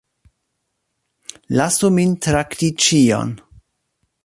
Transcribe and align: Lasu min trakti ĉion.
Lasu 1.59 1.91
min 1.99 2.17
trakti 2.29 2.73
ĉion. 2.87 3.37